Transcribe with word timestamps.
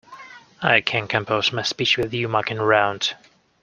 I 0.63 0.81
can't 0.81 1.07
compose 1.07 1.51
my 1.53 1.61
speech 1.61 1.95
with 1.95 2.11
you 2.11 2.27
mucking 2.27 2.57
around. 2.57 3.13